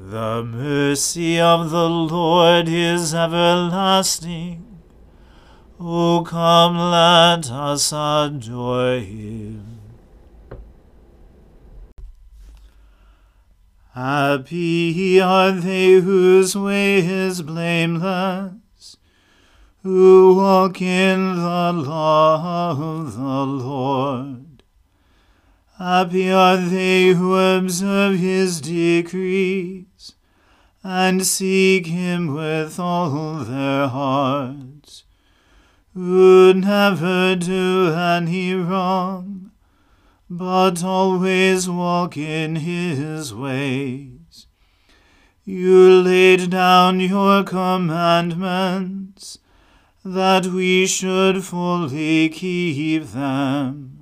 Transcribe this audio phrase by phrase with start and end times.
[0.00, 4.78] The mercy of the Lord is everlasting.
[5.80, 9.80] O come, let us adore him.
[13.92, 18.96] Happy are they whose way is blameless,
[19.82, 24.47] who walk in the law of the Lord.
[25.78, 30.14] Happy are they who observe his decrees,
[30.82, 35.04] and seek him with all their hearts,
[35.94, 39.38] who never do any wrong
[40.30, 44.46] but always walk in his ways.
[45.44, 49.38] You laid down your commandments,
[50.04, 53.97] that we should fully keep them.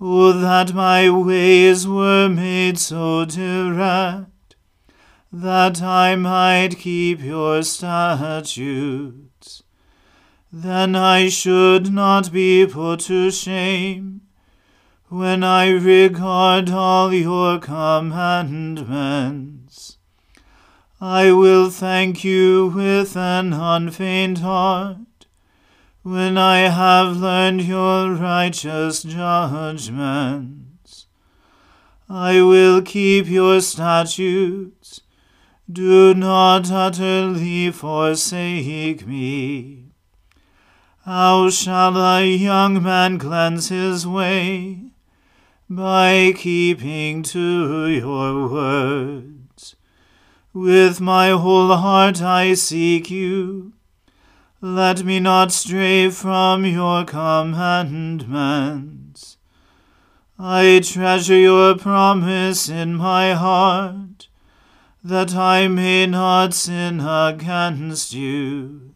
[0.00, 4.54] O that my ways were made so direct,
[5.32, 9.64] that I might keep your statutes.
[10.52, 14.20] Then I should not be put to shame
[15.08, 19.98] when I regard all your commandments.
[21.00, 24.98] I will thank you with an unfeigned heart,
[26.02, 31.06] when I have learned your righteous judgments.
[32.08, 35.00] I will keep your statutes.
[35.70, 39.84] Do not utterly forsake me.
[41.04, 44.88] How shall a young man cleanse his way?
[45.70, 49.76] by keeping to your words.
[50.54, 53.74] With my whole heart I seek you.
[54.60, 59.36] Let me not stray from your commandments.
[60.38, 64.28] I treasure your promise in my heart,
[65.02, 68.94] that I may not sin against you.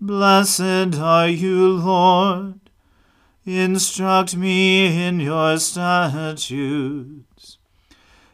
[0.00, 2.60] Blessed are you, Lord
[3.46, 7.58] Instruct me in your statutes.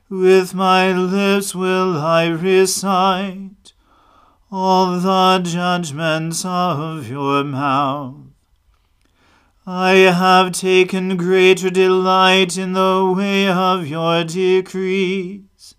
[0.09, 3.62] With my lips will I recite
[4.55, 8.17] all the judgments of your mouth.
[9.67, 15.75] I have taken greater delight in the way of your decrees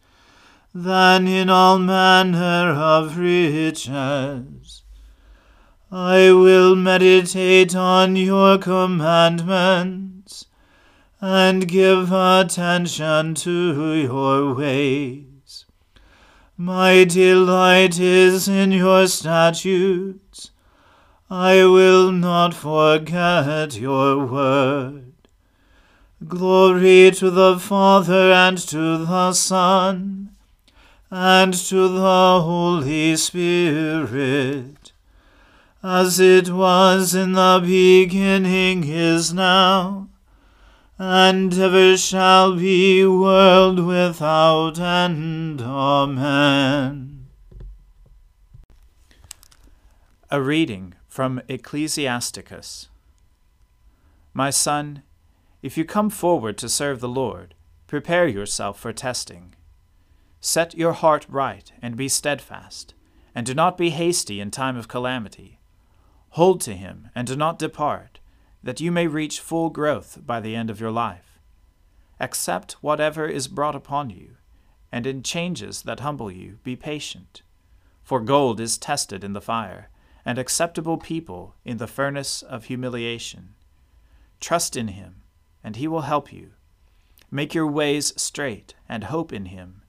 [0.74, 4.82] than in all manner of riches.
[5.92, 10.48] I will meditate on your commandments
[11.22, 15.33] and give attention to your ways.
[16.66, 20.52] My delight is in your statutes.
[21.30, 25.12] I will not forget your word.
[26.26, 30.38] Glory to the Father and to the Son
[31.12, 34.94] and to the Holy Spirit,
[35.84, 40.08] as it was in the beginning is now
[41.00, 45.62] and ever shall be, world without end.
[45.62, 47.28] Amen.
[50.30, 52.90] A reading from Ecclesiasticus.
[54.34, 55.04] My son,
[55.62, 57.54] if you come forward to serve the Lord,
[57.88, 59.56] prepare yourself for testing.
[60.42, 62.94] Set your heart right and be steadfast,
[63.34, 65.60] and do not be hasty in time of calamity.
[66.32, 68.20] Hold to him and do not depart
[68.64, 71.40] that you may reach full growth by the end of your life.
[72.20, 74.38] Accept whatever is brought upon you,
[74.92, 77.42] and in changes that humble you, be patient.
[78.04, 79.90] For gold is tested in the fire,
[80.26, 83.56] and acceptable people in the furnace of humiliation.
[84.40, 85.24] Trust in him,
[85.64, 86.52] and he will help you.
[87.30, 89.82] Make your ways straight, and hope in him.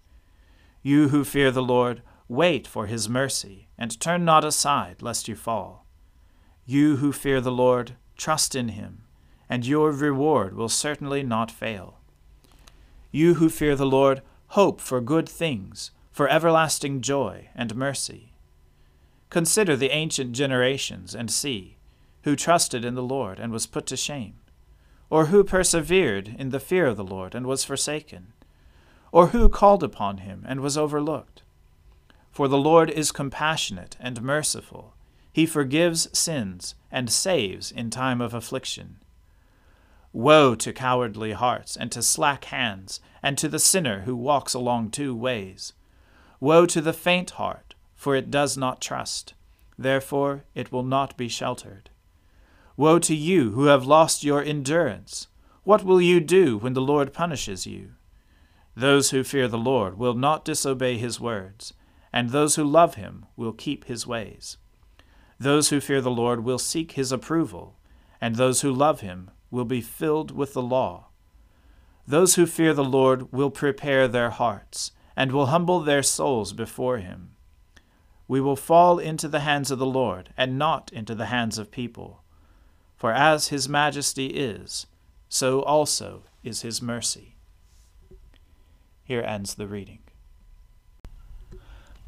[0.82, 5.36] You who fear the Lord, wait for his mercy, and turn not aside lest you
[5.36, 5.86] fall.
[6.64, 9.02] You who fear the Lord, Trust in him,
[9.48, 11.98] and your reward will certainly not fail.
[13.10, 18.32] You who fear the Lord, hope for good things, for everlasting joy and mercy.
[19.30, 21.76] Consider the ancient generations and see,
[22.22, 24.34] who trusted in the Lord and was put to shame,
[25.10, 28.32] or who persevered in the fear of the Lord and was forsaken,
[29.12, 31.42] or who called upon him and was overlooked.
[32.30, 34.93] For the Lord is compassionate and merciful
[35.34, 38.98] he forgives sins and saves in time of affliction.
[40.12, 44.90] Woe to cowardly hearts and to slack hands, and to the sinner who walks along
[44.90, 45.72] two ways.
[46.38, 49.34] Woe to the faint heart, for it does not trust,
[49.76, 51.90] therefore it will not be sheltered.
[52.76, 55.26] Woe to you who have lost your endurance!
[55.64, 57.94] What will you do when the Lord punishes you?
[58.76, 61.74] Those who fear the Lord will not disobey his words,
[62.12, 64.58] and those who love him will keep his ways.
[65.38, 67.76] Those who fear the Lord will seek his approval,
[68.20, 71.08] and those who love him will be filled with the law.
[72.06, 76.98] Those who fear the Lord will prepare their hearts, and will humble their souls before
[76.98, 77.30] him.
[78.26, 81.70] We will fall into the hands of the Lord, and not into the hands of
[81.70, 82.22] people.
[82.96, 84.86] For as his majesty is,
[85.28, 87.36] so also is his mercy.
[89.02, 90.03] Here ends the reading.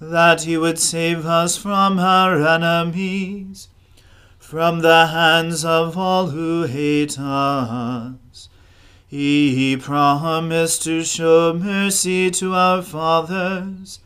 [0.00, 3.68] that he would save us from our enemies,
[4.38, 8.48] from the hands of all who hate us.
[9.06, 14.00] He promised to show mercy to our fathers,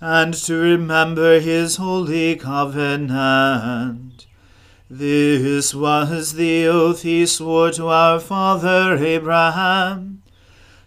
[0.00, 4.26] and to remember his holy covenant.
[4.90, 10.22] This was the oath he swore to our father Abraham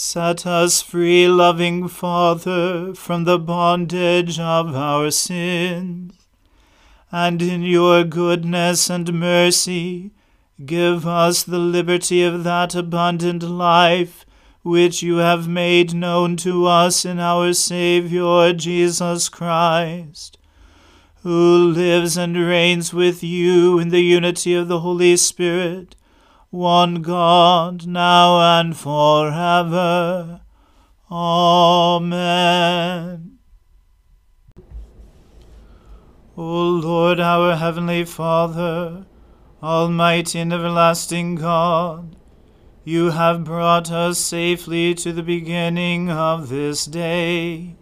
[0.00, 6.12] Set us free, loving Father, from the bondage of our sins,
[7.10, 10.12] and in your goodness and mercy
[10.64, 14.24] give us the liberty of that abundant life
[14.62, 20.38] which you have made known to us in our Saviour Jesus Christ,
[21.24, 25.96] who lives and reigns with you in the unity of the Holy Spirit,
[26.50, 30.40] one God, now and forever.
[31.10, 32.18] Amen.
[36.36, 39.04] O Lord, our heavenly Father,
[39.62, 42.16] almighty and everlasting God,
[42.84, 47.74] you have brought us safely to the beginning of this day.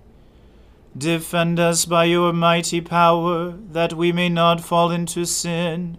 [0.97, 5.99] Defend us by your mighty power, that we may not fall into sin,